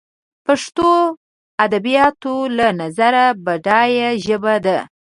پښتو 0.45 0.89
دادبیاتو 1.57 2.33
له 2.57 2.67
نظره 2.81 3.23
بډایه 3.45 4.09
ژبه 4.25 4.55
ده 4.65 4.77